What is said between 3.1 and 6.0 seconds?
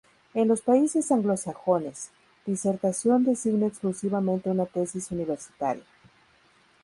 designa exclusivamente una tesis universitaria.